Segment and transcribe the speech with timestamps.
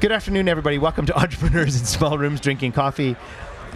[0.00, 0.78] Good afternoon, everybody.
[0.78, 3.16] Welcome to Entrepreneurs in Small Rooms Drinking Coffee.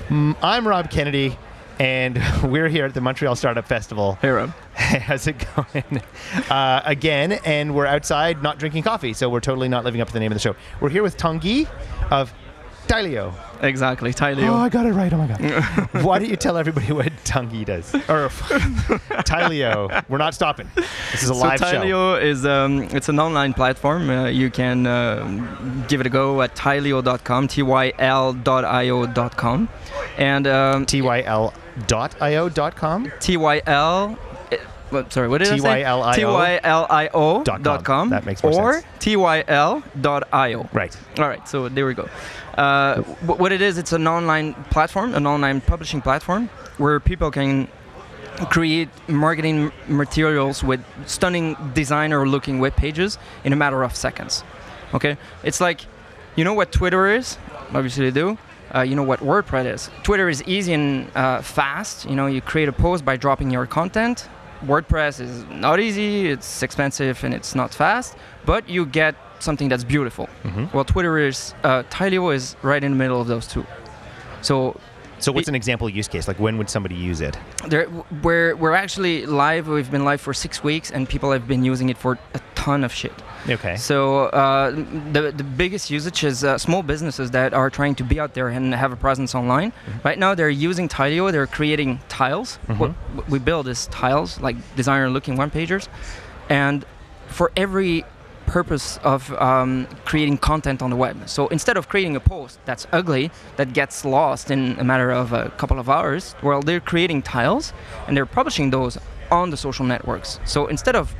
[0.08, 1.36] Mm, I'm Rob Kennedy,
[1.78, 4.14] and we're here at the Montreal Startup Festival.
[4.22, 4.48] Hey, Rob.
[4.72, 6.00] How's it going?
[6.48, 10.14] Uh, again, and we're outside not drinking coffee, so we're totally not living up to
[10.14, 10.56] the name of the show.
[10.80, 11.68] We're here with Tanguy
[12.10, 12.32] of
[12.86, 13.32] Tyleo.
[13.62, 14.48] Exactly, Tyleo.
[14.50, 15.12] Oh, I got it right.
[15.12, 15.40] Oh my god.
[16.04, 17.94] Why don't you tell everybody what Tanguy does?
[17.94, 18.28] Or
[19.24, 20.04] Tyleo.
[20.08, 20.70] We're not stopping.
[20.74, 21.66] This is a so live show.
[21.66, 24.10] Tyleo is um, it's an online platform.
[24.10, 25.24] Uh, you can uh,
[25.88, 28.38] give it a go at tyleo.com, tyl.io.com,
[30.18, 31.52] and um, tyl.io.com.
[33.20, 33.48] tyl.
[33.66, 34.16] eh,
[34.94, 35.82] what- Sorry, what did I say?
[35.82, 38.08] TYLIO TYLIO dot dot com.
[38.08, 38.10] com.
[38.10, 38.86] That makes more or sense.
[39.00, 40.68] tyl.io.
[40.72, 40.96] Right.
[41.18, 42.08] All right, so there we go.
[42.56, 46.48] Uh, what it is, it's an online platform, an online publishing platform
[46.78, 47.68] where people can
[48.50, 54.42] create marketing materials with stunning designer-looking web pages in a matter of seconds.
[54.92, 55.80] Okay, it's like,
[56.36, 57.38] you know what Twitter is?
[57.72, 58.38] Obviously, you do.
[58.74, 59.90] Uh, you know what WordPress is.
[60.02, 62.04] Twitter is easy and uh, fast.
[62.08, 64.28] You know, you create a post by dropping your content.
[64.66, 66.28] WordPress is not easy.
[66.28, 70.28] It's expensive and it's not fast, but you get something that's beautiful.
[70.44, 70.72] Mhm.
[70.72, 73.64] Well, Twitter is uh, Tyleo is right in the middle of those two.
[74.42, 74.76] So
[75.18, 76.28] So, what's an example use case?
[76.28, 77.36] Like, when would somebody use it?
[77.68, 77.86] there,
[78.22, 79.68] we're we're actually live.
[79.68, 82.84] We've been live for six weeks, and people have been using it for a ton
[82.84, 83.12] of shit.
[83.48, 83.76] Okay.
[83.76, 84.70] So uh,
[85.12, 88.48] the the biggest usage is uh, small businesses that are trying to be out there
[88.48, 89.72] and have a presence online.
[90.02, 91.30] Right now, they're using Tyleo.
[91.30, 92.56] They're creating tiles.
[92.78, 95.88] What what we build is tiles, like designer-looking one-pagers,
[96.48, 96.84] and
[97.26, 98.04] for every
[98.46, 101.16] purpose of um, creating content on the web.
[101.28, 105.32] So instead of creating a post that's ugly that gets lost in a matter of
[105.32, 107.72] a couple of hours, well, they're creating tiles
[108.06, 108.98] and they're publishing those
[109.30, 110.40] on the social networks.
[110.44, 111.14] So instead of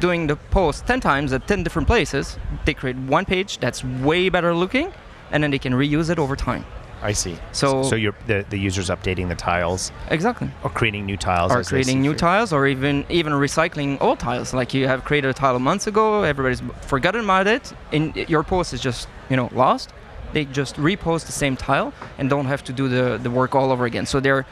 [0.00, 4.28] doing the post 10 times at 10 different places, they create one page that's way
[4.28, 4.92] better looking
[5.30, 6.64] and then they can reuse it over time.
[7.00, 7.36] I see.
[7.52, 10.50] So- so you're the, the user's updating the tiles Exactly.
[10.64, 11.52] or creating new tiles.
[11.52, 14.52] Or creating new tiles or even even recycling old tiles.
[14.52, 18.72] Like you have created a tile months ago, everybody's forgotten about it, and your post
[18.72, 19.92] is just, you know, lost.
[20.32, 23.70] They just repost the same tile and don't have to do the, the work all
[23.70, 24.04] over again.
[24.04, 24.44] So they're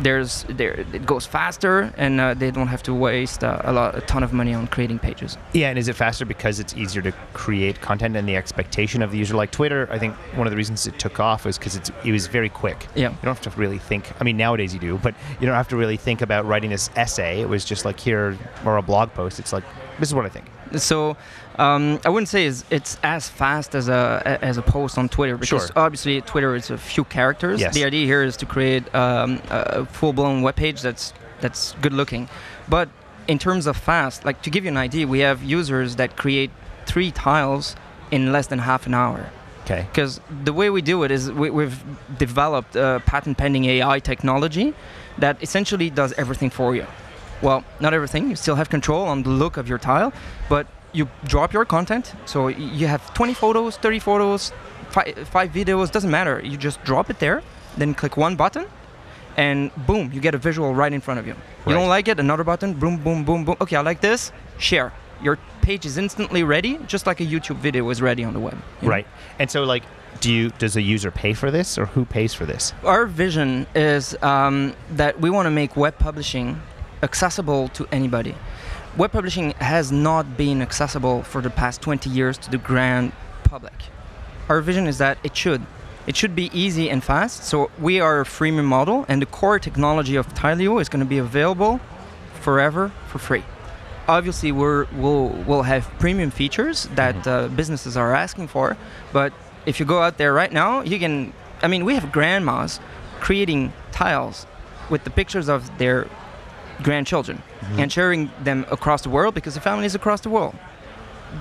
[0.00, 3.96] there's there it goes faster and uh, they don't have to waste uh, a lot
[3.96, 5.36] a ton of money on creating pages.
[5.52, 9.12] Yeah, and is it faster because it's easier to create content and the expectation of
[9.12, 9.34] the user?
[9.34, 12.12] Like Twitter, I think one of the reasons it took off was because it's it
[12.12, 12.86] was very quick.
[12.94, 13.10] Yeah.
[13.10, 14.12] You don't have to really think.
[14.20, 16.90] I mean, nowadays you do, but you don't have to really think about writing this
[16.96, 17.40] essay.
[17.40, 19.38] It was just like here or a blog post.
[19.38, 19.64] It's like
[19.98, 20.46] this is what I think.
[20.76, 21.16] So
[21.56, 25.36] um, I wouldn't say it's, it's as fast as a as a post on Twitter
[25.36, 25.76] because Sure.
[25.76, 27.60] obviously Twitter is a few characters.
[27.60, 27.74] Yes.
[27.74, 32.28] The idea here is to create um, a full-blown web page that's that's good looking.
[32.68, 32.88] But
[33.28, 36.50] in terms of fast, like to give you an idea, we have users that create
[36.86, 37.76] three tiles
[38.10, 39.30] in less than half an hour.
[39.64, 39.86] Okay.
[39.90, 41.82] Because the way we do it is we, we've
[42.18, 44.74] developed a patent pending AI technology
[45.18, 46.86] that essentially does everything for you.
[47.40, 48.28] Well, not everything.
[48.28, 50.12] You still have control on the look of your tile,
[50.48, 52.14] but you drop your content.
[52.24, 54.52] So you have 20 photos, 30 photos,
[54.90, 56.40] five, five videos, doesn't matter.
[56.42, 57.42] You just drop it there,
[57.76, 58.66] then click one button,
[59.36, 61.34] and boom, you get a visual right in front of you.
[61.66, 63.56] You don't like it, another button, boom, boom, boom, boom.
[63.60, 64.92] Okay, I like this, share.
[65.22, 68.54] Your page is instantly ready, just like a YouTube video is ready on the web.
[68.80, 68.90] you know?
[68.90, 69.06] Right.
[69.38, 69.82] And so, like,
[70.20, 72.72] do you does the user pay for this, or who pays for this?
[72.84, 76.60] our vision is um, that we want to make web publishing
[77.02, 78.34] accessible to anybody.
[78.96, 83.10] Web publishing has not been accessible for the past 20 years to the grand
[83.42, 83.74] public.
[84.48, 85.62] Our vision is that it should.
[86.06, 87.42] It should be easy and fast.
[87.42, 91.08] So we are a freemium model, and the core technology of Tyleo is going to
[91.08, 91.80] be available
[92.40, 93.42] forever for free.
[94.06, 98.76] Obviously, we're, we'll, we'll have premium features that uh, businesses are asking for,
[99.12, 99.32] but
[99.66, 101.32] if you go out there right now, you can.
[101.62, 102.78] I mean, we have grandmas
[103.18, 104.46] creating tiles
[104.88, 106.06] with the pictures of their
[106.82, 107.42] grandchildren
[107.78, 110.54] and sharing them across the world because the family is across the world.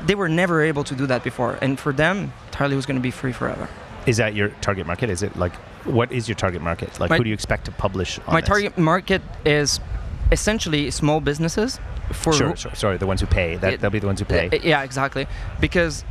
[0.06, 3.02] They were never able to do that before, and for them, Tyleo was going to
[3.02, 3.68] be free forever.
[4.06, 5.10] Is that your target market?
[5.10, 5.54] Is it like
[5.86, 7.00] what is your target market?
[7.00, 8.48] Like, My- who do you expect to publish on My this?
[8.50, 9.80] target market is
[10.32, 11.80] essentially small businesses
[12.12, 13.56] for Sure, who- sure, sorry, the ones who pay.
[13.58, 14.50] That It- they'll be the ones who pay.
[14.64, 15.28] Yeah, exactly.
[15.60, 16.04] Because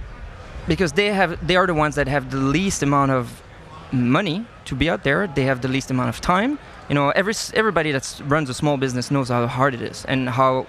[0.69, 3.43] because they have they are the ones that have the least amount of
[3.91, 5.27] money to be out there.
[5.27, 6.59] They have the least amount of time.
[6.89, 10.29] You know, every everybody that runs a small business knows how hard it is and
[10.29, 10.67] how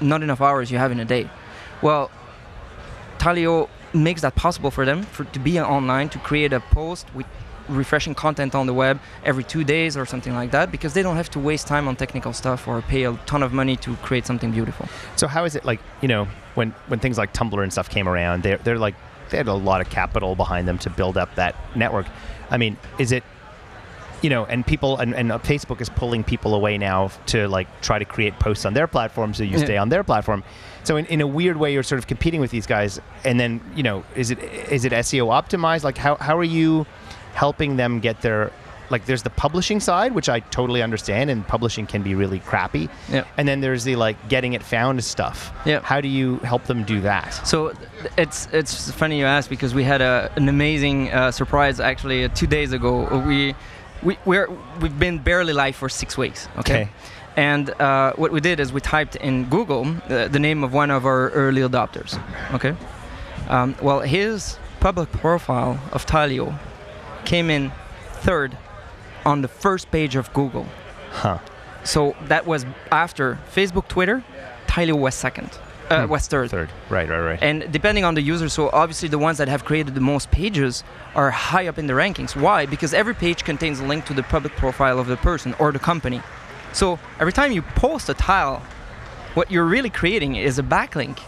[0.00, 1.28] not enough hours you have in a day.
[1.82, 2.10] Well,
[3.18, 7.26] Talio makes that possible for them for to be online to create a post with
[7.68, 11.16] refreshing content on the web every two days or something like that because they don't
[11.16, 14.24] have to waste time on technical stuff or pay a ton of money to create
[14.24, 14.88] something beautiful.
[15.16, 18.08] So how is it like you know when when things like Tumblr and stuff came
[18.08, 18.42] around?
[18.42, 18.94] They're they're like
[19.30, 22.06] they had a lot of capital behind them to build up that network.
[22.50, 23.24] I mean, is it
[24.22, 27.98] you know, and people and, and Facebook is pulling people away now to like try
[27.98, 30.42] to create posts on their platform so you stay on their platform.
[30.84, 33.00] So in, in a weird way, you're sort of competing with these guys.
[33.24, 35.84] And then you know, is it is it SEO optimized?
[35.84, 36.86] Like how how are you
[37.34, 38.52] helping them get their
[38.90, 42.88] like there's the publishing side, which I totally understand, and publishing can be really crappy.
[43.10, 43.24] Yeah.
[43.36, 45.52] And then there's the like getting it found stuff.
[45.64, 45.80] Yeah.
[45.80, 47.30] How do you help them do that?
[47.46, 47.72] So
[48.16, 52.28] it's it's funny you ask because we had a, an amazing uh, surprise actually uh,
[52.28, 53.22] two days ago.
[53.26, 53.54] We
[54.02, 54.48] we we're,
[54.80, 56.48] we've been barely live for six weeks.
[56.58, 56.82] Okay.
[56.82, 56.88] Okay.
[57.36, 60.90] And uh, what we did is we typed in Google the, the name of one
[60.90, 62.18] of our early adopters.
[62.54, 62.74] Okay.
[63.48, 66.58] Um, well, his public profile of Talio
[67.24, 67.72] came in
[68.12, 68.56] third
[69.26, 70.66] on the first page of Google.
[71.10, 71.38] Huh.
[71.84, 74.24] So that was after Facebook, Twitter.
[74.66, 75.50] Talio was second.
[75.90, 76.10] Uh, Hmm.
[76.10, 76.50] was third.
[76.50, 76.68] Third.
[76.90, 77.08] Right.
[77.08, 77.20] Right.
[77.20, 77.38] Right.
[77.42, 80.82] And depending on the user, so obviously the ones that have created the most pages
[81.14, 82.34] are high up in the rankings.
[82.34, 82.66] Why?
[82.66, 85.78] Because every page contains a link to the public profile of the person or the
[85.78, 86.20] company.
[86.72, 88.62] So every time you post a tile,
[89.34, 91.18] what you're really creating is a backlink.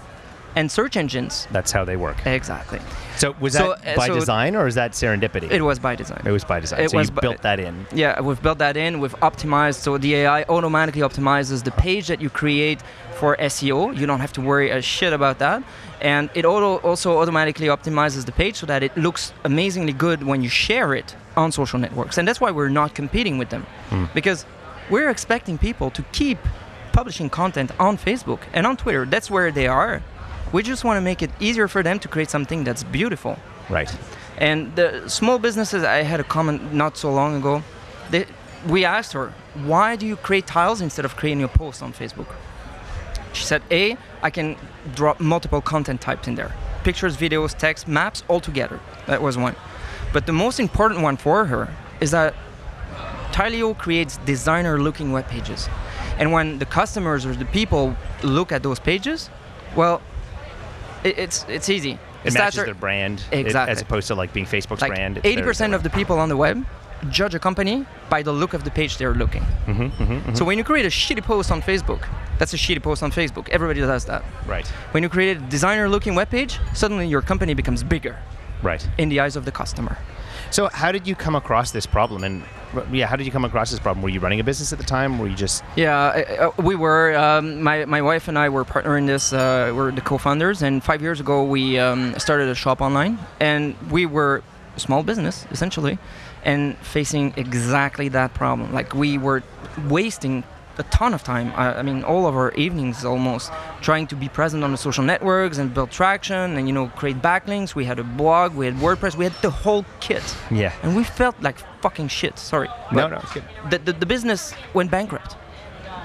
[0.56, 1.46] And search engines.
[1.52, 2.26] That's how they work.
[2.26, 2.80] Exactly.
[3.16, 5.50] So was So, that uh, by so- design or is that serendipity?
[5.50, 6.22] It was by design.
[6.24, 6.80] It was by design.
[6.80, 7.86] It so was you built that in.
[7.92, 9.00] Yeah, we've built that in.
[9.00, 12.80] We've optimized, so the AI automatically optimizes the page that you create
[13.18, 13.96] for SEO.
[13.96, 15.62] You don't have to worry a shit about that.
[16.00, 20.42] And it auto also automatically optimizes the page so that it looks amazingly good when
[20.42, 22.18] you share it on social networks.
[22.18, 23.66] And that's why we're not competing with them.
[24.14, 24.46] Because
[24.90, 26.38] we're expecting people to keep
[26.92, 29.04] publishing content on Facebook and on Twitter.
[29.04, 30.02] That's where they are.
[30.52, 33.38] We just want to make it easier for them to create something that's beautiful.
[33.68, 33.94] Right.
[34.38, 37.62] And the small businesses, I had a comment not so long ago.
[38.10, 38.26] They,
[38.66, 39.34] we asked her,
[39.64, 42.28] why do you create tiles instead of creating a post on Facebook?
[43.32, 44.56] She said, A, I can
[44.94, 46.52] drop multiple content types in there
[46.84, 48.80] pictures, videos, text, maps, all together.
[49.06, 49.54] That was one.
[50.12, 51.68] But the most important one for her
[52.00, 52.34] is that
[53.32, 55.68] Tileo creates designer looking web pages.
[56.18, 59.28] And when the customers or the people look at those pages,
[59.76, 60.00] well,
[61.04, 61.98] it, it's, it's easy.
[62.24, 63.72] It Stats matches are- their brand it- Exactly.
[63.72, 65.16] as opposed to like being Facebook's like brand.
[65.22, 65.60] 80% theirs.
[65.60, 66.64] of the people on the web
[67.10, 69.42] judge a company by the look of the page they're looking.
[69.66, 72.08] Mm-hmm, So when you create a shitty post on Facebook,
[72.40, 73.48] that's a shitty post on Facebook.
[73.50, 74.24] Everybody does that.
[74.48, 74.66] Right.
[74.90, 78.16] When you create a designer looking web page, suddenly your company becomes bigger
[78.62, 78.84] Right.
[78.98, 79.96] in the eyes of the customer.
[80.50, 82.24] So how did you come across this problem?
[82.24, 82.42] And
[82.92, 84.02] yeah, how did you come across this problem?
[84.02, 85.18] Were you running a business at the time?
[85.18, 87.16] Were you just Yeah, uh, we were.
[87.16, 89.32] Um, my, my wife and I were partnering this.
[89.32, 93.76] Uh, we're the co-founders, and five years ago we um, started a shop online, and
[93.90, 94.42] we were
[94.76, 95.98] a small business essentially,
[96.44, 98.72] and facing exactly that problem.
[98.72, 99.42] Like we were
[99.88, 100.44] wasting
[100.78, 101.52] a ton of time.
[101.56, 105.04] I, I mean, all of our evenings almost trying to be present on the social
[105.04, 107.74] networks and build traction, and you know, create backlinks.
[107.74, 110.72] We had a blog, we had WordPress, we had the whole kit, yeah?
[110.82, 112.38] and we felt like fucking shit.
[112.38, 113.44] Sorry, No, no, it's good.
[113.70, 115.36] The, the, the business went bankrupt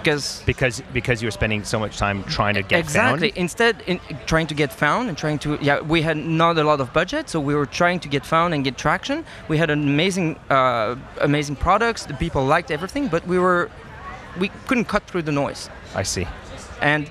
[0.03, 3.37] because Because because you were spending so much time trying to get exactly found.
[3.37, 6.81] instead in trying to get found and trying to yeah we had not a lot
[6.81, 9.81] of budget so we were trying to get found and get traction we had an
[9.81, 13.69] amazing uh, amazing products the people liked everything but we were
[14.39, 16.27] we couldn't cut through the noise I see.
[16.81, 17.07] and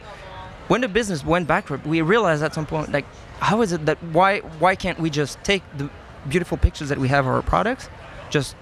[0.69, 3.05] when the business went bankrupt we realized at some point like
[3.41, 5.89] how is it that why why can't we just take the
[6.29, 7.88] beautiful pictures that we have of our products
[8.31, 8.55] just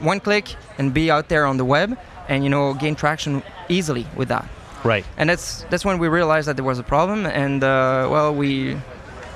[0.00, 1.96] one click and be out there on the web
[2.28, 4.48] and you know gain traction easily with that
[4.84, 5.04] Right.
[5.16, 8.76] and that's that's when we realized that there was a problem and uh, well we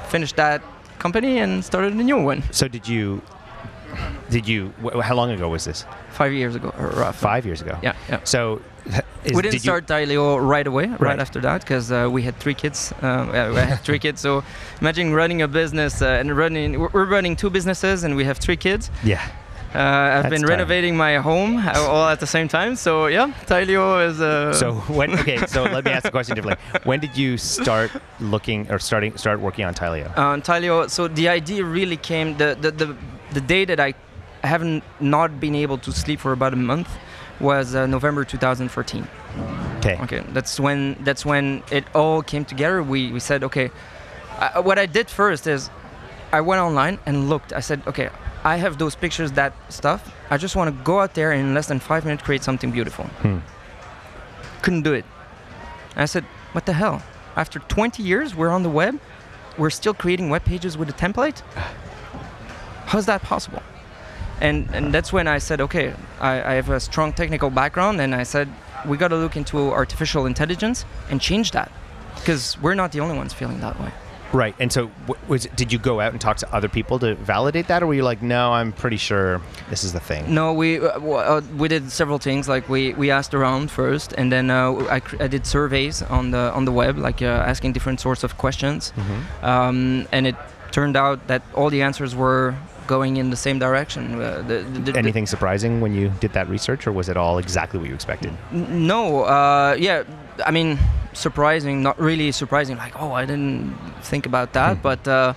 [0.09, 0.61] finished that
[0.99, 3.23] company and started a new one So did you?
[4.31, 4.73] Did you?
[4.83, 5.85] Wh- how long ago was this?
[6.11, 7.27] five years ago roughly.
[7.29, 7.79] Five years ago.
[7.83, 8.61] yeah yeah So
[9.25, 11.21] is, we didn't did you- start Dileo right away right, Right.
[11.21, 14.43] after that because uh, we had three kids uh, we had three kids so
[14.81, 18.57] imagine running a business uh, and running we're running two businesses and we have three
[18.57, 19.21] kids yeah.
[19.77, 24.09] Uh, I've That's been renovating my home all at the same time so yeah Dileo
[24.09, 25.11] is uh, So when?
[25.21, 25.39] Okay.
[25.47, 26.65] So let me ask the question differently.
[26.85, 27.91] When did you start
[28.21, 30.09] looking or starting start working on Tileo?
[30.17, 32.97] Uh, Talio, so the idea really came the, the, the,
[33.33, 33.95] the day that I
[34.43, 36.89] haven't not been able to sleep for about a month
[37.41, 39.07] was uh, November 2014.
[39.79, 39.99] Okay.
[40.03, 42.83] Okay, that's when that's when it all came together.
[42.83, 43.71] We, we said, okay,
[44.39, 45.71] uh, what I did first is
[46.33, 47.53] I went online and looked.
[47.53, 48.09] I said, okay,
[48.47, 50.15] I have those pictures, that stuff.
[50.31, 52.71] I just want to go out there and in less than five minutes create something
[52.71, 53.07] beautiful.
[53.23, 53.39] Hmm.
[54.63, 55.05] Couldn't do it.
[55.95, 56.23] And I said,
[56.53, 57.03] what the hell?
[57.35, 59.01] After 20 years, we're on the web.
[59.59, 61.41] We're still creating web pages with a template.
[62.87, 63.63] How's that possible?
[64.41, 68.15] And and that's when I said, okay, I, I have a strong technical background, and
[68.15, 68.49] I said
[68.87, 71.73] we got to look into artificial intelligence and change that,
[72.15, 73.91] because we're not the only ones feeling that way.
[74.37, 74.55] Right.
[74.61, 74.91] And so,
[75.29, 77.95] was did you go out and talk to other people to validate that, or were
[77.95, 79.41] you like, no, I'm pretty sure
[79.71, 80.23] this is the thing?
[80.41, 82.49] No, we uh, uh, we did several things.
[82.49, 86.31] Like we, we asked around first, and then uh, I, cr- I did surveys on
[86.33, 89.19] the on the web, like uh, asking different sorts of questions, Mhm.
[89.45, 90.37] um, and it
[90.71, 92.55] turned out that all the answers were
[92.87, 94.21] going in the same direction.
[94.21, 97.39] Uh, the, the, the- Anything surprising when you did that research, or was it all
[97.39, 98.33] exactly what you expected?
[98.53, 100.05] N- No, uh, yeah,
[100.45, 100.79] I mean,
[101.13, 102.77] surprising, not really surprising.
[102.77, 104.83] Like, oh, I didn't think about that, Mhm.
[104.83, 105.33] but uh,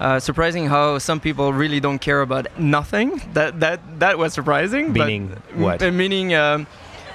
[0.00, 3.22] uh, surprising how some people really don't care about nothing.
[3.32, 4.92] That that that was surprising.
[4.92, 5.80] but- Meaning what?
[5.80, 6.66] Meaning, um,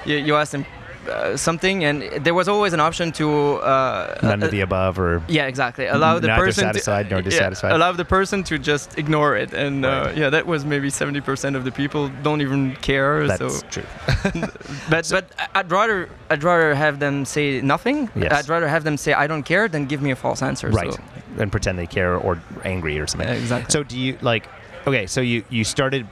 [0.06, 0.66] you, you asked them
[1.08, 3.56] uh, something, and there was always an option to.
[3.56, 5.86] Uh, None uh, of the above, or yeah, exactly.
[5.88, 7.72] Allow the person satisfied to, nor yeah, dissatisfied.
[7.72, 10.18] allow the person to just ignore it, and uh, Right.
[10.18, 13.28] yeah, that was maybe seventy percent of the people don't even care.
[13.28, 13.84] that's so true.
[14.90, 18.10] but but I- I'd rather I'd rather have them say nothing.
[18.16, 18.32] Yes.
[18.32, 20.70] I'd rather have them say I don't care than give me a false answer.
[20.70, 20.94] Right.
[20.94, 21.00] So,
[21.40, 23.28] And pretend they care or angry or something.
[23.30, 23.72] yeah, exactly.
[23.72, 24.48] So do you like?
[24.88, 26.08] Okay, so you you started.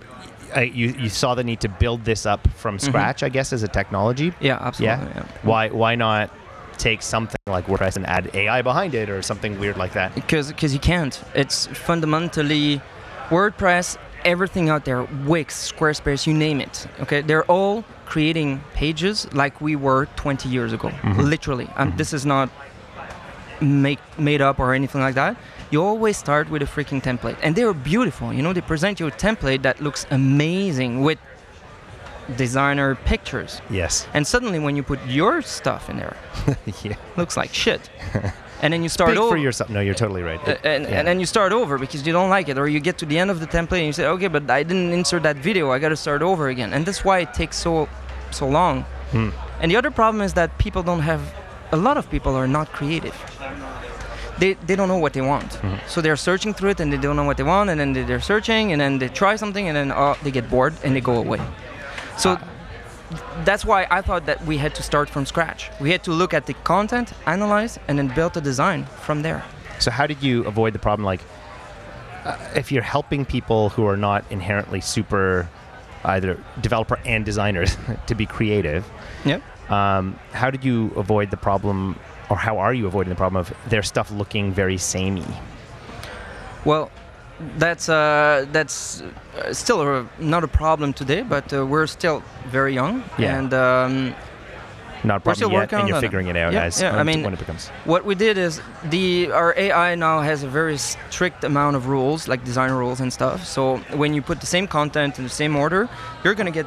[0.55, 2.87] Uh, you you saw the need to build this up from Mm-hmm.
[2.87, 4.33] scratch, I guess, as a technology.
[4.39, 5.07] yeah, absolutely.
[5.15, 5.23] Yeah.
[5.43, 6.29] Why why not
[6.77, 10.13] take something like WordPress and add AI behind it or something weird like that?
[10.15, 11.21] Because because you can't.
[11.33, 12.81] It's fundamentally
[13.29, 13.97] WordPress.
[14.23, 16.87] Everything out there, Wix, Squarespace, you name it.
[17.01, 20.89] Okay, they're all creating pages like we were 20 years ago.
[20.89, 21.29] Mhm.
[21.29, 21.97] Literally, um, Mhm.
[21.97, 22.49] this is not
[23.61, 25.35] make made up or anything like that.
[25.71, 28.31] You always start with a freaking template, and they're beautiful.
[28.33, 31.17] You know, they present you a template that looks amazing with
[32.37, 34.07] designer pictures, Yes.
[34.13, 36.17] and suddenly when you put your stuff in there,
[36.83, 36.95] yeah.
[37.17, 37.89] looks like shit.
[38.63, 39.31] and then you start Speak over.
[39.31, 39.69] for yourself.
[39.69, 40.39] No, you're totally right.
[40.47, 40.97] Uh, and, yeah.
[40.99, 43.19] and then you start over because you don't like it or you get to the
[43.19, 45.77] end of the template and you say okay but i didn't insert that video i
[45.77, 47.87] got to start over again and that's why it takes so
[48.31, 49.29] so long Hmm.
[49.61, 51.21] and the other problem is that people don't have
[51.71, 53.13] a lot of people are not creative
[54.39, 55.79] they, they don't know what they want Mhm.
[55.87, 58.03] so they're searching through it and they don't know what they want and then they-
[58.03, 61.01] they're searching and then they try something and then oh, they get bored and they
[61.01, 61.39] go away
[62.17, 62.41] so Ah.
[63.45, 65.69] that's why I thought that we had to start from scratch.
[65.79, 69.43] We had to look at the content, analyze, and then build a design from there.
[69.79, 71.05] So how did you avoid the problem?
[71.05, 71.21] Like,
[72.25, 75.47] uh, if you're helping people who are not inherently super,
[76.03, 77.77] either developer and designers,
[78.07, 78.83] to be creative,
[79.23, 79.41] Yep.
[79.71, 81.95] um, how did you avoid the problem,
[82.29, 85.25] or how are you avoiding the problem of their stuff looking very samey?
[86.63, 86.89] Well,
[87.57, 92.73] that's uh, that's uh, still a, not a problem today, but uh, we're still very
[92.73, 93.37] young, Yeah.
[93.37, 94.15] and um,
[95.03, 97.33] Not a problem yet, and you're figuring it out Yeah, as yeah, I mean- when
[97.33, 97.69] it becomes.
[97.83, 102.27] what we did is the our AI now has a very strict amount of rules,
[102.27, 103.45] like design rules and stuff.
[103.45, 105.87] So when you put the same content in the same order,
[106.23, 106.65] you're gonna get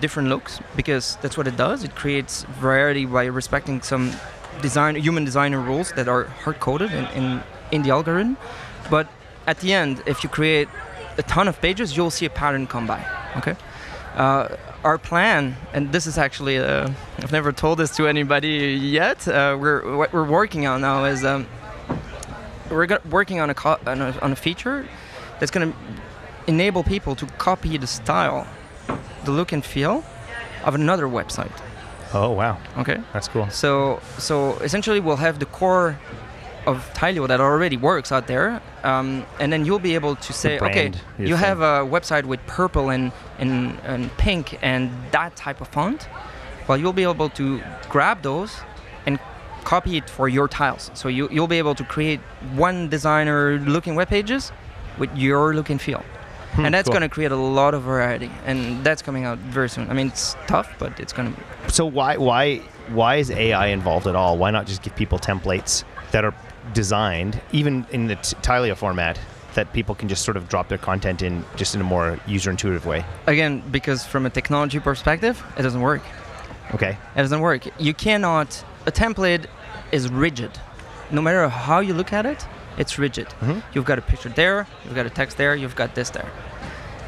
[0.00, 1.84] different looks because that's what it does.
[1.84, 4.12] It creates variety by respecting some
[4.62, 7.42] design human designer rules that are hard coded in, in
[7.72, 8.36] in the algorithm.
[8.90, 9.08] But
[9.46, 10.68] at the end, if you create
[11.18, 13.04] a ton of pages, you'll see a pattern come by.
[13.36, 13.56] Okay.
[14.14, 19.26] Uh, our plan, and this is actually, uh, I've never told this to anybody yet.
[19.26, 21.46] Uh, we're what we're working on now is um,
[22.70, 23.54] we're working on a,
[23.86, 24.86] on a on a feature
[25.40, 25.78] that's going to
[26.46, 28.46] enable people to copy the style,
[29.24, 30.04] the look and feel
[30.64, 31.63] of another website.
[32.14, 32.98] Oh wow, Okay.
[33.12, 33.48] that's cool.
[33.50, 35.98] So so essentially, we'll have the core
[36.66, 40.58] of Tyleo that already works out there, um, and then you'll be able to say,
[40.60, 45.60] okay, you you have a website with purple and, and and pink and that type
[45.60, 46.08] of font.
[46.68, 48.52] Well, you'll be able to grab those
[49.06, 49.18] and
[49.64, 50.90] copy it for your tiles.
[50.94, 52.20] So you you'll be able to create
[52.54, 54.52] one designer looking web pages
[54.98, 56.02] with your look and feel.
[56.54, 56.92] Hmm, and that's cool.
[56.98, 59.90] going to create a lot of variety, and that's coming out very soon.
[59.90, 61.72] I mean, it's tough, but it's going to.
[61.72, 62.58] So why why
[62.88, 64.38] why is AI involved at all?
[64.38, 66.34] Why not just give people templates that are
[66.72, 69.18] designed, even in the t- Tyleo format,
[69.54, 72.50] that people can just sort of drop their content in just in a more user
[72.50, 73.04] intuitive way?
[73.26, 76.02] Again, because from a technology perspective, it doesn't work.
[76.72, 76.96] Okay.
[77.16, 77.66] It doesn't work.
[77.80, 78.64] You cannot.
[78.86, 79.46] A template
[79.92, 80.50] is rigid.
[81.10, 82.46] No matter how you look at it,
[82.78, 83.28] it's rigid.
[83.42, 83.62] Mhm.
[83.72, 86.28] You've got a picture there, you've got a text there, you've got this there.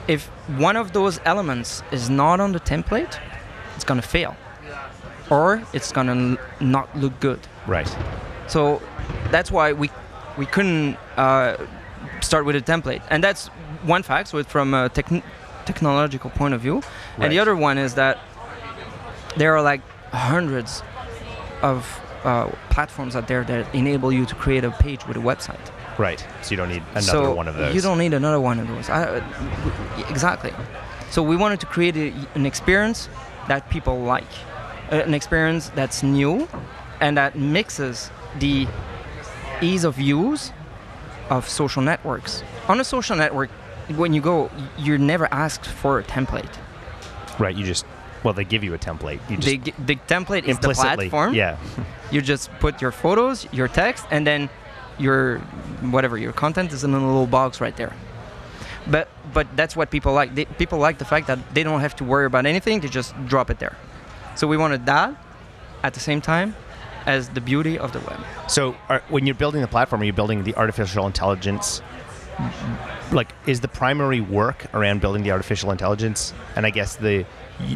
[0.09, 3.19] If one of those elements is not on the template,
[3.75, 4.37] it's gonna fail,
[5.31, 7.41] or it's gonna n- not look good.
[7.67, 7.91] Right.
[8.47, 8.81] So
[9.31, 9.91] that's why we
[10.37, 11.57] we couldn't uh,
[12.21, 13.49] start with a template, and that's
[13.83, 14.29] one fact.
[14.29, 15.23] So it's from a techn
[15.65, 16.83] technological point of view,
[17.19, 18.19] and the other one is that
[19.37, 19.81] there are like
[20.13, 20.83] hundreds
[21.63, 25.71] of uh, platforms out there that enable you to create a page with a website.
[25.97, 26.27] Right.
[26.43, 27.75] So you don't need another so one of those.
[27.75, 28.91] You don't need another one of those.
[28.91, 29.19] I,
[30.11, 30.53] exactly.
[31.11, 33.09] So we wanted to create a, an experience
[33.49, 34.25] that people like,
[34.91, 36.49] uh, an experience that's new,
[37.01, 38.67] and that mixes the
[39.63, 40.53] ease of use
[41.31, 42.43] of social networks.
[42.69, 43.51] On a social network,
[43.95, 46.53] when you go, you're never asked for a template.
[47.39, 47.55] Right.
[47.55, 47.87] You just
[48.27, 49.21] well, they give you a template.
[49.31, 51.33] You just They, g- the template is the platform.
[51.35, 51.57] Yeah.
[52.13, 54.49] You just put your photos, your text, and then
[54.97, 55.39] your
[55.91, 57.93] whatever your content is in a little box right there.
[58.87, 60.33] But but that's what people like.
[60.37, 62.79] They, people like the fact that they don't have to worry about anything.
[62.79, 63.77] They just drop it there.
[64.37, 65.17] So we wanted that
[65.83, 66.55] at the same time
[67.07, 68.21] as the beauty of the web.
[68.49, 71.83] So, are, when you're building the platform, are you building the artificial intelligence?
[73.11, 77.25] Like, is the primary work around building the artificial intelligence, and I guess the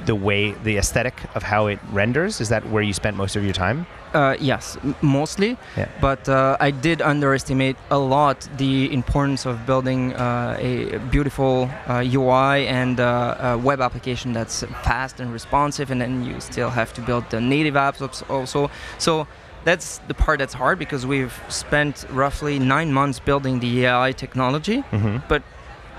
[0.04, 3.44] the way the aesthetic of how it renders is that where you spent most of
[3.44, 3.87] your time?
[4.12, 5.56] Uh, yes, mostly.
[5.76, 5.88] Yeah.
[6.00, 12.04] But uh, I did underestimate a lot the importance of building uh, a beautiful uh,
[12.04, 16.92] UI and uh, a web application that's fast and responsive, and then you still have
[16.94, 18.70] to build the native apps also.
[18.99, 19.28] So
[19.64, 24.78] that's the part that's hard because we've spent roughly nine months building the AI technology.
[24.90, 25.18] Mm-hmm.
[25.28, 25.42] But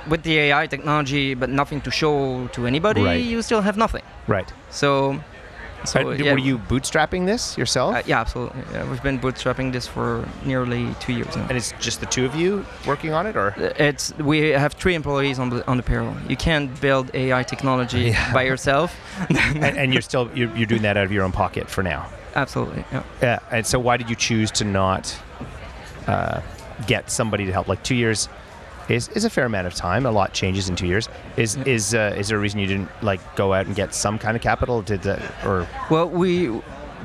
[0.10, 3.24] with the AI technology, but nothing to show to anybody, Right.
[3.24, 4.03] you still have nothing.
[4.27, 4.51] Right.
[4.70, 5.20] So.
[5.84, 7.96] So Uh, yeah, were you bootstrapping this yourself?
[7.96, 8.62] uh, yeah, absolutely.
[8.72, 11.48] Yeah, we've been bootstrapping this for nearly two years now.
[11.50, 14.93] and it's just the two of you working on it, or It's we have three
[14.93, 16.13] employees on the on the payroll.
[16.29, 18.31] You can't build AI technology Yeah.
[18.31, 18.93] by yourself.
[19.29, 22.05] and, and you're still you're, you're doing that out of your own pocket for now?
[22.36, 22.84] absolutely.
[22.93, 23.03] Yeah.
[23.24, 23.39] Yeah.
[23.51, 25.17] And so, why did you choose to not
[26.08, 26.41] uh,
[26.86, 27.67] get somebody to help?
[27.67, 28.29] Like two years
[28.95, 30.05] is, is a fair amount of time.
[30.05, 31.10] A lot changes in two years.
[31.38, 31.63] Is Yeah.
[31.65, 34.36] is uh, is there a reason you didn't like go out and get some kind
[34.36, 34.81] of capital?
[34.81, 36.50] Did that or Well, we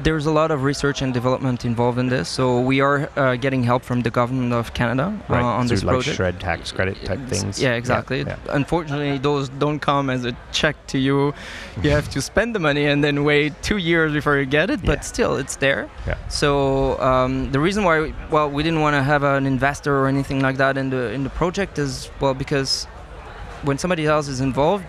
[0.02, 3.62] there's a lot of research and development involved in this, so we are uh, getting
[3.62, 6.16] help from the government of Canada right uh, on through this like project.
[6.16, 7.60] SR&ED tax credit type It's- things?
[7.62, 8.22] Yeah, exactly.
[8.22, 11.32] Yeah, Unfortunately, those don't come as a check to you.
[11.82, 14.80] You have to spend the money and then wait two years before you get it.
[14.84, 15.12] But Yeah.
[15.12, 15.88] still, it's there.
[16.06, 16.16] Yeah.
[16.28, 20.40] So um, the reason why, well, we didn't want to have an investor or anything
[20.40, 22.84] like that in the in the project is well because
[23.62, 24.84] when somebody else is involved,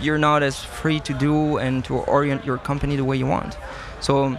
[0.00, 3.56] you're not as free to do and to orient your company the way you want.
[4.02, 4.36] So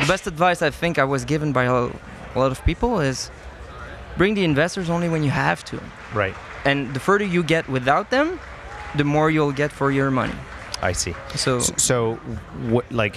[0.00, 3.30] the best advice I think I was given by a, a lot of people is
[4.16, 5.80] bring the investors only when you have to
[6.14, 6.34] Right.
[6.64, 8.38] and the further you get without them
[8.94, 10.34] the more you'll get for your money
[10.82, 11.14] I see.
[11.34, 12.14] so So, so
[12.70, 13.16] what like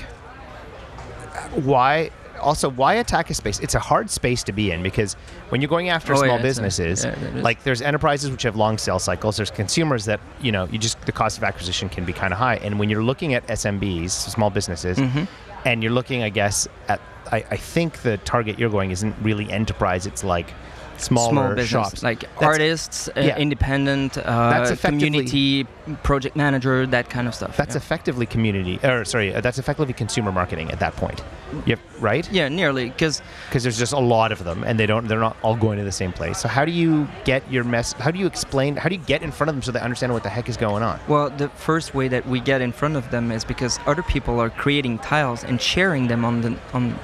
[1.54, 2.10] why
[2.40, 3.60] also why attack a space?
[3.60, 5.14] It's a hard space to be in because
[5.50, 8.44] when you're going after Oh, small yeah, it's a- businesses yeah, like there's enterprises which
[8.44, 9.38] have long sales cycles.
[9.38, 12.40] There's consumers that you know you just the cost of acquisition can be kind of
[12.40, 12.56] high.
[12.58, 15.28] And when you're looking at smbs small businesses Mhm.
[15.66, 17.00] and you're looking i guess at
[17.32, 20.08] I, I think the target you're going isn't really enterprise.
[20.08, 20.52] It's like
[21.00, 22.04] smaller small business shops.
[22.04, 23.38] like That's- artists uh, yeah.
[23.38, 25.66] independent uh, community
[26.04, 27.78] project manager that kind of stuff that's yeah.
[27.78, 31.24] effectively community or sorry uh, that's effectively consumer marketing at that point.
[31.66, 32.30] Yep right?
[32.32, 35.38] Yeah nearly because because there's just a lot of them and they don't they're not
[35.42, 36.40] all going to the same place.
[36.40, 39.22] So how do you get your mess how do you explain how do you get
[39.22, 41.00] in front of them so they understand what the heck is going on?
[41.08, 44.40] Well the first way that we get in front of them is because other people
[44.40, 46.98] are creating tiles and sharing them on the on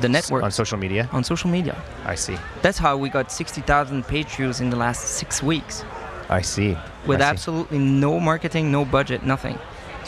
[0.00, 4.06] the network on social media on social media i see that's how we got 60000
[4.06, 5.84] page views in the last six weeks
[6.28, 7.30] i see with I see.
[7.30, 9.56] absolutely no marketing, no budget, nothing.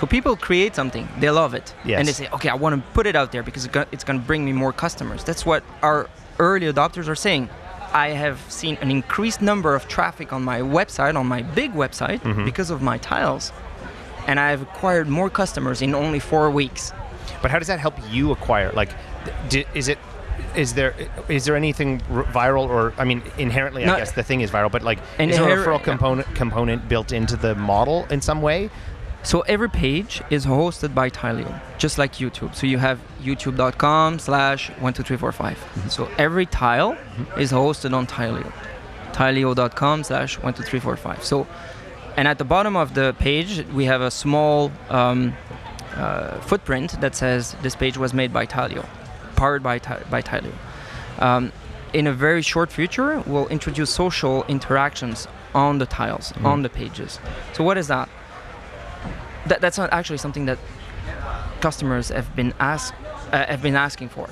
[0.00, 1.98] So people create something, they love it, Yes.
[2.00, 4.26] and they say, "Okay, I want to put it out there because it's going to
[4.26, 6.08] bring me more customers." That's what our
[6.40, 7.48] early adopters are saying.
[7.92, 12.20] I have seen an increased number of traffic on my website, on my big website,
[12.22, 12.44] Mhm.
[12.44, 13.52] because of my tiles,
[14.26, 16.92] and I've acquired more customers in only four weeks.
[17.42, 18.90] but how does that help you acquire like
[19.74, 19.98] is it
[20.56, 20.94] is there
[21.28, 22.00] is there anything
[22.32, 25.60] viral or i mean inherently i guess the thing is viral but like is there
[25.60, 28.70] a referral component component built into the model in some way
[29.24, 32.54] So every page is hosted by Tileo, just like YouTube.
[32.54, 35.58] So you have youtube.com slash 12345.
[35.90, 36.96] So every tile
[37.36, 38.50] is hosted on Tileo.
[39.12, 41.24] Tileo.com slash 12345.
[41.24, 41.46] So,
[42.16, 45.34] and at the bottom of the page, we have a small um,
[45.96, 48.86] uh, footprint that says this page was made by Tileo,
[49.38, 49.78] powered by,
[50.10, 50.52] by Tileo.
[51.18, 51.52] Um,
[51.92, 56.44] in a very short future, we'll introduce social interactions on the tiles, Mhm.
[56.52, 57.18] on the pages.
[57.54, 58.08] So what is that?
[59.46, 60.58] that, that's not actually something that
[61.60, 62.92] customers have been ask,
[63.32, 64.28] uh, have been asking for.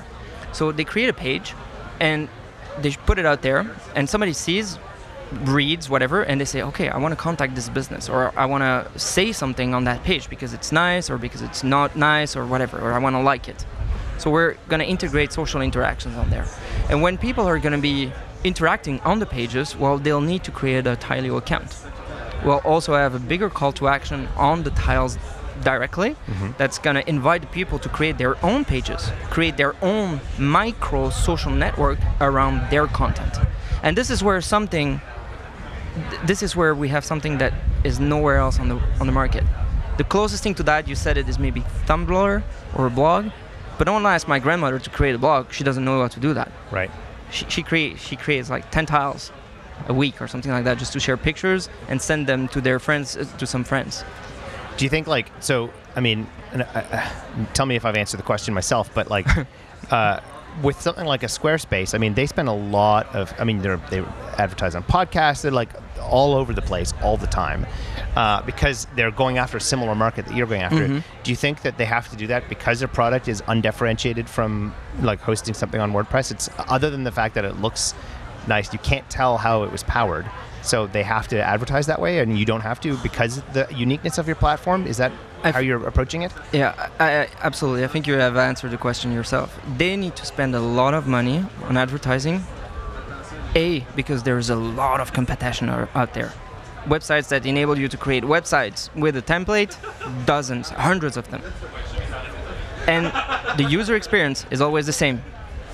[0.53, 1.55] So they create a page,
[2.01, 2.29] and
[2.83, 3.65] they put it out there,
[3.95, 4.79] and somebody sees,
[5.45, 8.63] reads whatever, and they say, okay, I want to contact this business, or I want
[8.63, 12.45] to say something on that page because it's nice, or because it's not nice, or
[12.45, 13.65] whatever, or I want to like it.
[14.19, 16.47] So we're going to integrate social interactions on there,
[16.91, 18.13] and when people are going to be
[18.45, 21.77] interacting on the pages, well, they'll need to create a Tileo account
[22.45, 25.17] we'll also have a bigger call to action on the tiles
[25.65, 26.51] directly mm-hmm.
[26.59, 31.51] that's going to invite people to create their own pages create their own micro social
[31.51, 33.35] network around their content
[33.83, 35.01] And this is where something.
[36.11, 37.53] th- This is where we have something that
[37.85, 39.45] is nowhere else on the on the market.
[39.97, 42.43] The closest thing to that, you said it, is maybe Tumblr
[42.77, 43.31] or a blog.
[43.79, 45.53] But don't ask my grandmother to create a blog.
[45.53, 46.51] She doesn't know how to do that.
[46.71, 46.91] Right.
[47.31, 49.33] She, she create she creates like 10 tiles
[49.89, 52.79] a week or something like that just to share pictures and send them to their
[52.79, 54.05] friends uh, to some friends.
[54.77, 55.71] Do you think like so?
[55.95, 57.11] I mean, and, uh, uh,
[57.55, 59.27] tell me if I've answered the question myself, but like
[59.91, 60.21] uh,
[60.63, 63.35] with something like a Squarespace, I mean, they spend a lot of.
[63.39, 64.01] I mean, they're they
[64.39, 65.43] advertise on podcasts.
[65.43, 67.67] They're like all over the place all the time
[68.15, 70.87] uh, because they're going after a similar market that you're going after.
[70.89, 71.03] Mhm.
[71.25, 74.75] Do you think that they have to do that because their product is undifferentiated from
[75.01, 76.31] like hosting something on WordPress?
[76.31, 77.95] It's other than the fact that it looks
[78.47, 80.27] nice, you can't tell how it was powered.
[80.63, 84.19] So they have to advertise that way, and you don't have to because the uniqueness
[84.19, 84.87] of your platform.
[84.87, 85.13] Is that
[85.47, 86.33] I how you're approaching it?
[86.53, 87.85] Yeah, I, I, absolutely.
[87.85, 89.59] I think you have answered the question yourself.
[89.77, 92.43] They need to spend a lot of money on advertising.
[93.55, 96.33] A, because there's a lot of competition out there.
[96.85, 99.77] Websites that enable you to create websites with a template,
[100.27, 101.43] dozens, hundreds of them.
[102.87, 103.07] And
[103.59, 105.23] the user experience is always the same.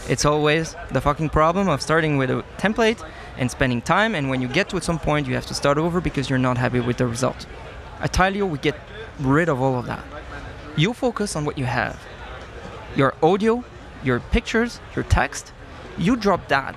[0.08, 3.04] It's always the fucking problem of starting with a template
[3.36, 6.00] and spending time, and when you get to some point, you have to start over
[6.00, 7.46] because you're not happy with the result.
[8.00, 8.74] At Tilio, we get
[9.20, 10.04] rid of all of that.
[10.76, 12.00] You focus on what you have
[12.94, 13.64] your audio,
[14.04, 15.52] your pictures, your text.
[15.96, 16.76] You drop that.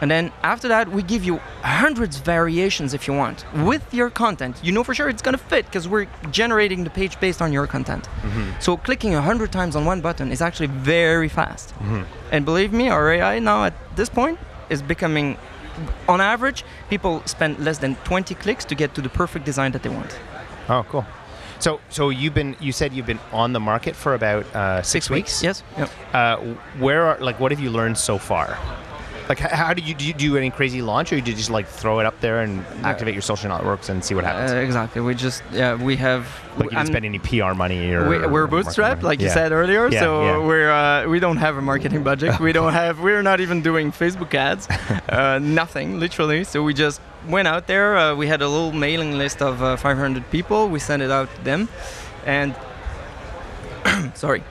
[0.00, 4.60] And then after that, we give you hundreds variations if you want with your content.
[4.62, 7.66] You know for sure it's gonna fit because we're generating the page based on your
[7.66, 8.04] content.
[8.04, 8.60] Mm-hmm.
[8.60, 11.70] So clicking a hundred times on one button is actually very fast.
[11.74, 12.02] Mm-hmm.
[12.30, 15.38] And believe me, our AI now at this point is becoming,
[16.08, 19.82] on average, people spend less than 20 clicks to get to the perfect design that
[19.82, 20.18] they want.
[20.68, 21.06] Oh, cool.
[21.58, 25.10] So, so you've been you said you've been on the market for about uh, six,
[25.10, 25.42] weeks.
[25.42, 25.62] Yes.
[25.78, 25.90] Yep.
[26.12, 26.36] Uh,
[26.78, 28.58] where are like what have you learned so far?
[29.28, 31.66] Like, how did you do, you do any crazy launch, or did you just like
[31.66, 34.52] throw it up there and activate your social networks and see what happens?
[34.52, 35.00] Uh, exactly.
[35.00, 36.28] We just yeah we have.
[36.56, 39.88] like, you didn't spend any PR money or we, we're bootstrapped, like you said earlier.
[39.88, 40.38] Yeah, so yeah.
[40.38, 42.38] we're uh, we don't have a marketing budget.
[42.38, 43.00] we don't have.
[43.00, 44.68] We're not even doing Facebook ads.
[45.08, 46.44] uh, nothing, literally.
[46.44, 47.96] So we just went out there.
[47.96, 50.68] Uh, we had a little mailing list of uh, 500 people.
[50.68, 51.68] We sent it out to them,
[52.24, 52.54] and
[54.14, 54.42] sorry.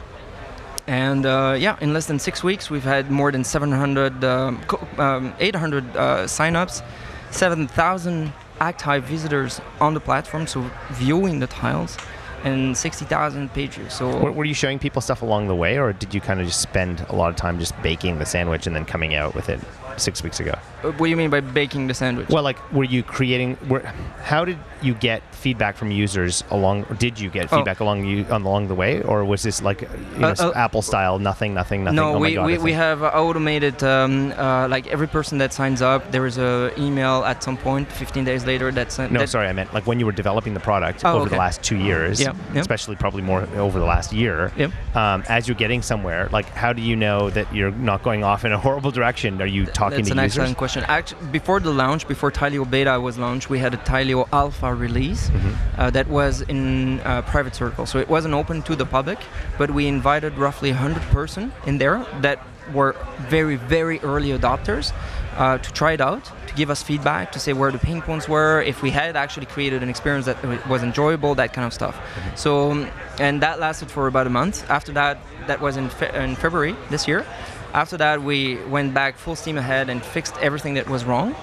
[0.88, 4.88] And uh, yeah, in less than six weeks, we've had more than 700, um, co-
[5.02, 6.84] um, 800 uh, signups,
[7.32, 11.98] 7,000 active visitors on the platform, so viewing the tiles,
[12.46, 13.94] and 60,000 pages.
[13.94, 16.46] So Were, were you showing people stuff along the way, or did you kind of
[16.48, 19.50] just spend a lot of time just baking the sandwich and then coming out with
[19.50, 19.60] it
[19.98, 20.54] six weeks ago?
[20.84, 22.30] Uh, what do you mean by baking the sandwich?
[22.30, 23.58] Well, like, were you creating?
[23.68, 23.80] Were,
[24.22, 26.84] how did you get feedback from users along?
[26.90, 27.58] Or did you get Oh.
[27.58, 29.88] feedback along you on along the way, or was this like you
[30.20, 31.96] know, Uh, uh, Apple style, nothing, nothing, nothing?
[31.96, 35.82] No, oh we, God, we, we have automated, um, uh, like every person that signs
[35.82, 39.48] up, there is a email at some point, 15 days later, that's No, that, sorry,
[39.48, 42.20] I meant like when you were developing the product Oh, over the last two years,
[42.36, 42.62] Yep, yep.
[42.62, 44.52] especially probably more over the last year.
[44.58, 44.72] Yep.
[44.96, 48.46] Um, as you're getting somewhere, like how do you know that you're not going off
[48.46, 49.42] in a horrible direction?
[49.42, 50.16] Are you talking That's to users?
[50.16, 50.84] That's an excellent question.
[50.88, 55.30] Actually, before the launch, before Tilio Beta was launched, we had a Tilio Alpha release
[55.36, 55.82] Mm-hmm.
[55.82, 57.86] uh, that was in uh, private circle.
[57.86, 59.20] So it wasn't open to the public,
[59.58, 62.40] but we invited roughly 100 person in there that
[62.74, 62.96] were
[63.30, 64.94] very, very early adopters
[65.38, 68.62] uh, to try it out, give us feedback, to say where the pain points were,
[68.62, 72.00] if we had actually created an experience that was enjoyable, that kind of stuff.
[72.36, 72.90] So, um,
[73.20, 74.70] and that lasted for about a month.
[74.70, 77.26] After that, that was in, fe- in February this year.
[77.74, 81.36] After that, we went back full steam ahead and fixed everything that was wrong.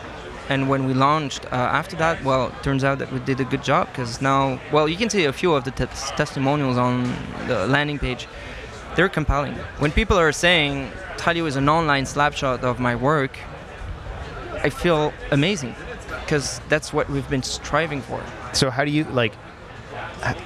[0.48, 3.44] And when we launched uh, after that, well, it turns out that we did a
[3.44, 7.14] good job because now, well, you can see a few of the tes- testimonials on
[7.46, 8.26] the landing page.
[8.96, 9.54] They're compelling.
[9.78, 13.38] When people are saying Talio is an online slapshot of my work,
[14.62, 15.74] I feel amazing
[16.20, 18.22] because that's what we've been striving for.
[18.52, 19.32] So how do you like?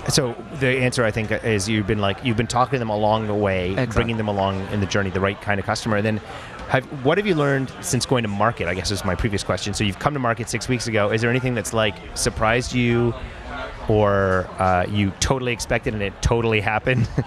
[0.09, 3.26] So the answer I think is you've been like you've been talking to them along
[3.26, 3.94] the way, Exactly.
[3.94, 5.96] bringing them along in the journey, the right kind of customer.
[5.98, 6.16] And then,
[6.68, 8.68] have what have you learned since going to market?
[8.68, 9.74] I guess is my previous question.
[9.74, 11.11] So you've come to market six weeks ago.
[11.11, 13.12] Is there anything that's like surprised you,
[13.88, 17.07] or uh, you totally expected and it totally happened?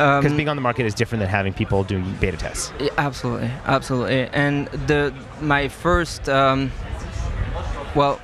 [0.00, 2.72] Because Um, being on the market is different than having people doing beta tests.
[2.96, 4.30] Absolutely, absolutely.
[4.32, 6.72] And the my first, um,
[7.94, 8.18] well,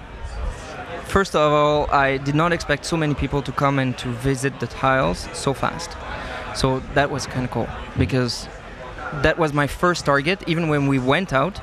[1.05, 4.59] first of all, I did not expect so many people to come and to visit
[4.59, 5.91] the tiles so fast.
[6.55, 8.49] So that was kind of cool because
[9.23, 10.43] that was my first target.
[10.47, 11.61] Even when we went out,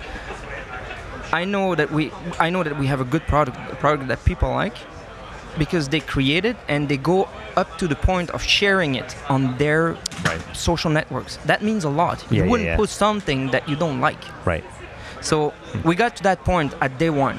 [1.31, 4.23] I know that we I know that we have a good product, a product that
[4.25, 4.77] people like
[5.57, 9.57] because they create it and they go up to the point of sharing it on
[9.57, 10.41] their Right.
[10.53, 11.37] social networks.
[11.45, 12.23] That means a lot.
[12.29, 12.77] Yeah, you wouldn't yeah.
[12.77, 14.21] put something that you don't like.
[14.45, 14.63] Right.
[15.21, 17.37] So we got to that point at day one,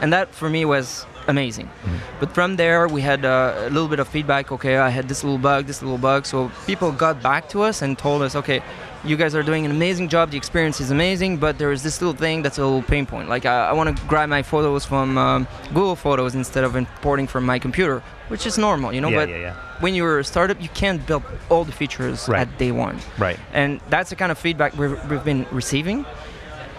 [0.00, 1.68] and that for me was amazing.
[2.20, 4.50] But from there, we had uh, a little bit of feedback.
[4.50, 6.24] Okay, I had this little bug, this little bug.
[6.26, 8.62] So people got back to us and told us, okay,
[9.08, 10.30] you guys are doing an amazing job.
[10.30, 13.28] The experience is amazing, but there is this little thing that's a little pain point.
[13.28, 17.26] Like I, I want to grab my photos from um, Google Photos instead of importing
[17.26, 19.08] from my computer, which is normal, you know.
[19.08, 19.54] Yeah, but yeah, yeah.
[19.80, 22.42] when you're a startup, you can't build all the features Right.
[22.42, 23.38] at day one Right.
[23.52, 26.04] and that's the kind of feedback we've, we've been receiving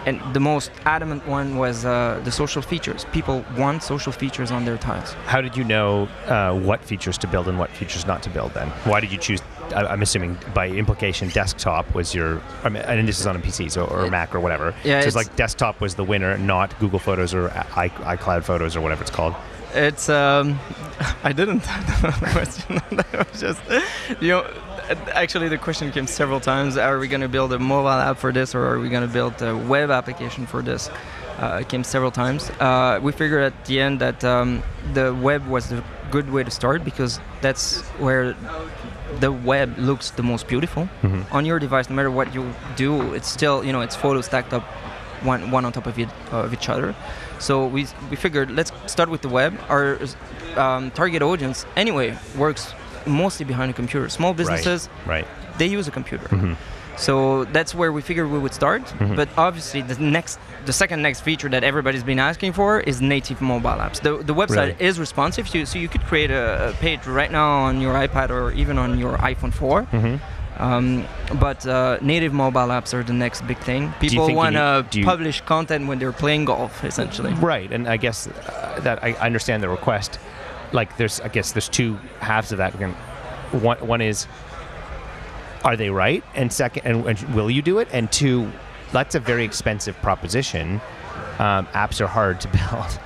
[0.06, 4.64] and the most adamant one was uh, the social features people want social features on
[4.64, 8.22] their tiles How did you know uh, what features to build and what features not
[8.22, 8.68] to build then?
[8.84, 9.40] Why did you choose?
[9.74, 12.40] I'm assuming by implication, desktop was your.
[12.64, 14.10] I mean, and this is on a PC so, or Yeah.
[14.10, 14.74] Mac or whatever.
[14.84, 18.44] Yeah, so it's it's- like desktop was the winner, not Google Photos or I- iCloud
[18.44, 19.34] Photos or whatever it's called.
[19.74, 20.58] it's um,
[21.22, 21.60] i didn't
[22.36, 23.60] question that was just
[24.20, 24.44] you know
[25.12, 28.32] actually the question came several times are we going to build a mobile app for
[28.32, 30.90] this or are we going to build a web application for this
[31.38, 34.60] uh, it came several times uh, we figured at the end that um,
[34.92, 38.34] the web was the good way to start because that's where
[39.20, 41.24] the web looks the most beautiful Mhm.
[41.32, 42.42] on your device no matter what you
[42.76, 44.64] do it's still you know it's photos stacked up
[45.22, 46.94] one, one on top of, it, of each other
[47.38, 49.98] so we, we figured let's start with the web our
[50.56, 52.72] um, target audience anyway works
[53.06, 55.26] mostly behind a computer small businesses Right.
[55.58, 56.56] they use a computer Mhm.
[57.06, 59.16] So that's where we figured we would start Mhm.
[59.20, 63.38] but obviously the next the second next feature that everybody's been asking for is native
[63.52, 64.88] mobile apps the, the website Really?
[64.88, 68.28] is responsive to, so you could create a, a page right now on your ipad
[68.38, 70.16] or even on your iphone 4 hmm
[70.58, 71.06] um,
[71.46, 73.82] but uh, native mobile apps are the next big thing.
[73.98, 77.32] People want to need- do you- publish content when they're playing golf, essentially.
[77.52, 80.18] Right, and I guess uh, that I understand the request.
[80.72, 82.72] Like, there's, I guess, there's two halves of that.
[83.52, 84.26] One, one is,
[85.64, 86.24] are they right?
[86.34, 87.88] And second, and, and will you do it?
[87.92, 88.50] And two,
[88.92, 90.80] that's a very expensive proposition.
[91.38, 93.00] Um, apps are hard to build.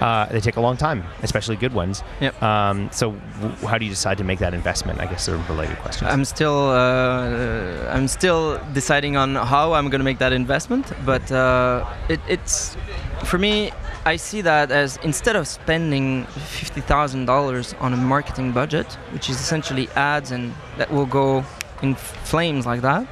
[0.00, 2.04] Uh, they take a long time, especially good ones.
[2.20, 2.40] Yep.
[2.40, 5.00] Um, so, w- how do you decide to make that investment?
[5.00, 6.08] I guess they're related questions.
[6.08, 11.30] I'm still uh, I'm still deciding on how I'm going to make that investment, but
[11.32, 12.76] uh, it, it's
[13.24, 13.72] for me.
[14.06, 19.28] I see that as instead of spending fifty thousand dollars on a marketing budget, which
[19.28, 21.44] is essentially ads and that will go
[21.82, 23.06] in flames like that,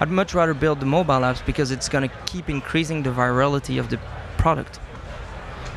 [0.00, 3.78] I'd much rather build the mobile apps because it's going to keep increasing the virality
[3.80, 3.98] of the
[4.38, 4.78] product.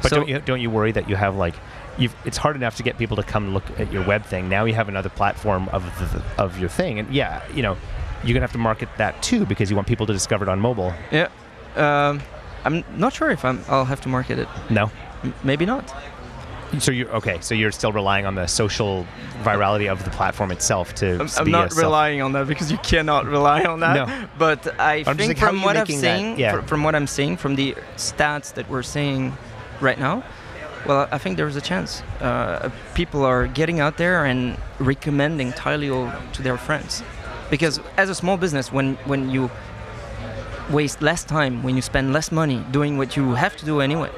[0.02, 1.56] But So- don't you don't you worry that you have like
[1.98, 4.48] you've it's hard enough to get people to come look at your web thing.
[4.50, 7.76] Now you have another platform of the, of your thing, and yeah, you know,
[8.24, 10.60] you're gonna have to market that too because you want people to discover it on
[10.60, 10.94] mobile.
[11.12, 11.28] Yeah.
[11.76, 12.22] Um,
[12.66, 14.48] I'm not sure if I'm, I'll have to market it.
[14.70, 14.92] No,
[15.24, 15.94] M- maybe not.
[16.78, 17.38] So you're okay.
[17.42, 19.06] So you're still relying on the social
[19.42, 23.26] virality of the platform itself to I'm, I'm not relying on that because you cannot
[23.26, 24.08] rely on that.
[24.08, 24.28] No.
[24.38, 26.60] But I I'm think like, from what I'm seeing, yeah.
[26.60, 29.36] fr- from what I'm seeing, from the stats that we're seeing
[29.82, 30.24] right now,
[30.86, 32.02] well, I think there's a chance.
[32.22, 37.04] Uh, people are getting out there and recommending Tileo to their friends,
[37.50, 39.50] because as a small business, when when you
[40.70, 44.12] waste less time, when you spend less money doing what you have to do anyway,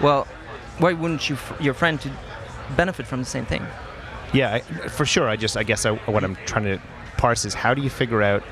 [0.00, 0.26] well,
[0.82, 2.10] why wouldn't you, f- your friend, to
[2.76, 3.64] benefit from the same thing?
[4.32, 5.28] Yeah, I, for sure.
[5.28, 6.78] I just, I guess, I, what I'm trying to
[7.18, 8.42] parse is how do you figure out,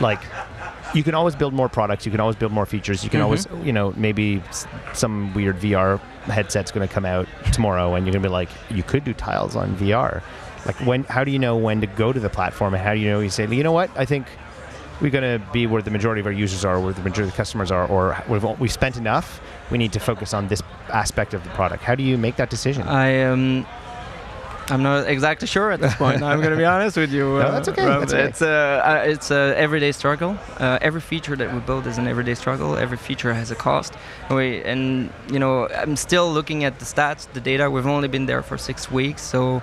[0.00, 0.20] like,
[0.94, 2.06] you can always build more products.
[2.06, 3.04] You can always build more features.
[3.04, 3.24] You can Mhm.
[3.24, 4.42] always, you know, maybe
[4.94, 8.48] some weird VR headset's going to come out tomorrow, and you're going to be like,
[8.70, 10.22] you could do tiles on VR.
[10.64, 11.04] Like, when?
[11.04, 13.20] How do you know when to go to the platform, and how do you know
[13.20, 13.90] you say, you know what?
[13.96, 14.26] I think
[15.00, 17.32] we're going to be where the majority of our users are, where the majority of
[17.32, 19.40] the customers are, or we've we've spent enough.
[19.70, 21.82] We need to focus on this aspect of the product.
[21.82, 22.82] How do you make that decision?
[22.88, 23.66] I um,
[24.70, 26.22] I'm not exactly sure at this point.
[26.22, 27.24] I'm going to be honest with you.
[27.24, 28.00] No, that's okay, Rob.
[28.00, 28.24] that's okay.
[28.24, 30.36] It's a uh, it's a everyday struggle.
[30.58, 32.76] Uh, every feature that we build is an everyday struggle.
[32.76, 33.94] Every feature has a cost.
[34.30, 37.70] We, and you know, I'm still looking at the stats, the data.
[37.70, 39.62] We've only been there for six weeks, so.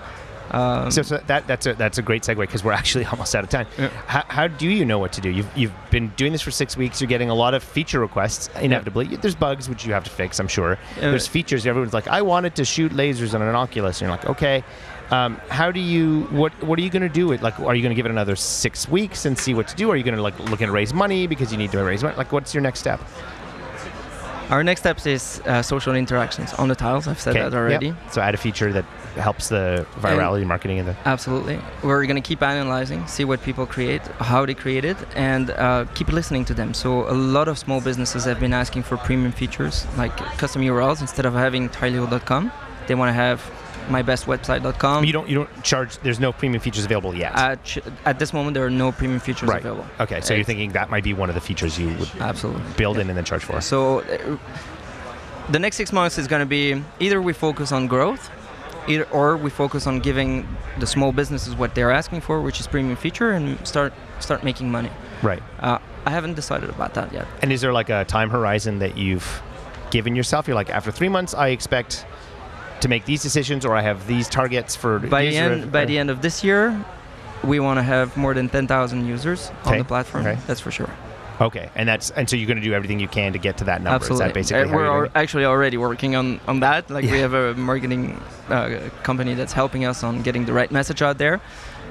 [0.51, 3.43] Um, So, so that that's a that's a great segue because we're actually almost out
[3.43, 3.67] of time.
[3.77, 3.89] Yeah.
[4.07, 5.29] How, how do you know what to do?
[5.29, 7.01] You've you've been doing this for six weeks.
[7.01, 8.49] You're getting a lot of feature requests.
[8.61, 10.39] Inevitably, there's bugs which you have to fix.
[10.39, 10.77] I'm sure.
[10.97, 11.09] Yeah.
[11.11, 11.65] There's features.
[11.65, 14.01] Everyone's like, I wanted to shoot lasers on an Oculus.
[14.01, 14.63] And you're like, okay.
[15.11, 17.31] Um, how do you what what are you going to do?
[17.31, 19.75] It like, are you going to give it another six weeks and see what to
[19.75, 19.91] do?
[19.91, 22.15] Are you going to like look and raise money because you need to raise money?
[22.17, 22.99] Like, what's your next step?
[24.49, 27.07] our next steps is uh, social interactions on the tiles.
[27.07, 27.59] I've said Okay, that yep.
[27.59, 27.95] already.
[28.11, 31.59] So add a feature that helps the virality marketing and the Absolutely.
[31.83, 35.85] We're going to keep analyzing, see what people create, how they create it, and uh,
[35.93, 36.73] keep listening to them.
[36.73, 41.01] So, a lot of small businesses have been asking for premium features like custom URLs
[41.01, 42.51] instead of having tileo.com.
[42.87, 43.41] They want to have
[43.87, 45.05] mybestwebsite.com.
[45.05, 45.97] You don't you don't charge.
[45.99, 47.35] There's no premium features available yet.
[47.35, 49.59] At, ch- at this moment, there are no premium features right.
[49.59, 49.85] available.
[49.99, 52.63] Okay, so you're thinking that might be one of the features you would Absolutely.
[52.77, 53.61] build in and then charge for.
[53.61, 54.37] So uh,
[55.49, 58.29] the next six months is going to be either we focus on growth,
[58.87, 60.47] either or we focus on giving
[60.79, 64.71] the small businesses what they're asking for, which is premium feature, and start start making
[64.71, 64.89] money.
[65.21, 65.41] Right.
[65.59, 67.25] Uh, I haven't decided about that yet.
[67.41, 69.41] And is there like a time horizon that you've
[69.91, 70.47] given yourself?
[70.47, 72.05] You're like, after three months, I expect
[72.81, 75.97] to make these decisions, or I have these targets for By the end by the
[75.97, 76.83] end of this year,
[77.43, 80.25] we want to have more than 10,000 users Okay, on the platform.
[80.27, 80.39] okay.
[80.47, 80.89] That's for sure.
[81.41, 83.63] Okay, and that's and so you're going to do everything you can to get to
[83.65, 83.95] that number.
[83.95, 84.15] Absolutely.
[84.15, 85.19] Is that basically Uh, how we're you're al- doing it?
[85.19, 86.89] actually already working on, on that.
[86.89, 91.01] Like we have a marketing uh, company that's helping us on getting the right message
[91.01, 91.41] out there.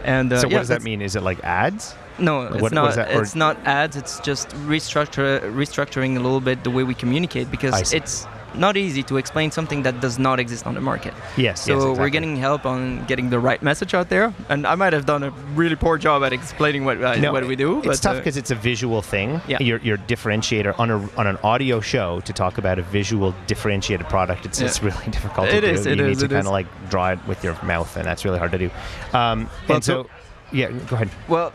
[0.05, 1.03] And uh, so yeah, what does that mean?
[1.03, 1.95] Is it like ads?
[2.19, 2.95] No, it's what not.
[2.95, 3.97] that, it's not ads.
[3.97, 8.27] It's just restructure, restructuring a little bit the way we communicate because it's
[8.57, 11.15] not easy to explain something that does not exist on the market.
[11.37, 11.65] Yes.
[11.65, 14.33] So yes, we're getting help on getting the right message out there.
[14.49, 17.47] And I might have done a really poor job at explaining what uh, No, what
[17.47, 17.79] we do.
[17.79, 19.41] It's but, tough uh, because it's a visual thing.
[19.49, 19.59] Yeah.
[19.61, 24.09] Your, your differentiator on a on an audio show to talk about a visual differentiated
[24.09, 24.47] product.
[24.47, 24.67] It's, Yeah.
[24.67, 25.91] it's really difficult It to is, do.
[25.91, 28.25] it you is, need to kind of like draw it with your mouth, and that's
[28.25, 28.71] really hard to do.
[29.13, 30.11] Um, Well, and so, so-
[30.53, 31.11] yeah, go ahead.
[31.29, 31.53] Well,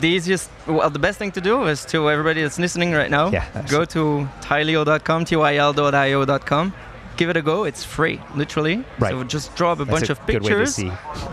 [0.00, 3.30] the easiest, well, the best thing to do is to everybody that's listening right now,
[3.30, 6.74] Yeah, go to tilio.com, tyl.io.com.
[7.16, 7.64] Give it a go.
[7.64, 8.84] It's free, literally.
[8.98, 9.10] Right.
[9.10, 10.90] So just draw up a That's bunch a of good way to pictures, see.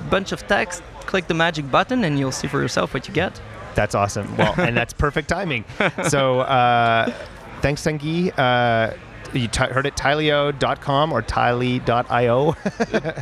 [0.10, 3.40] bunch of text, click the magic button, and you'll see for yourself what you get.
[3.76, 4.36] That's awesome.
[4.36, 5.64] Well, and that's perfect timing.
[6.08, 7.14] So, uh,
[7.62, 8.34] thanks, Tanguy.
[8.38, 8.94] Uh,
[9.34, 12.54] you t- heard it, Tilio.com or Tiley.io,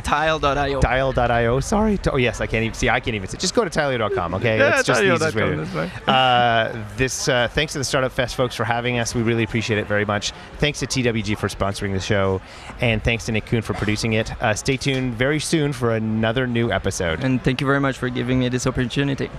[0.02, 0.80] Tile.io.
[0.80, 1.60] Dial.io.
[1.60, 1.98] Sorry.
[2.10, 2.88] Oh, yes, I can't even see.
[2.88, 3.36] I can't even see.
[3.38, 4.58] Just go to Tilio.com, okay?
[4.58, 6.14] Yeah, That's just the easiest way to- Tilio.com, that's fine.
[6.14, 9.14] Uh, this uh, thanks to the Startupfest folks for having us.
[9.14, 10.32] We really appreciate it very much.
[10.58, 12.40] Thanks to TWG for sponsoring the show,
[12.80, 14.30] and thanks to Nick Kuhn for producing it.
[14.42, 17.22] Uh, stay tuned very soon for another new episode.
[17.24, 19.30] And thank you very much for giving me this opportunity.